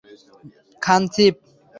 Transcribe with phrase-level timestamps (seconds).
[0.81, 1.35] Khan, chief.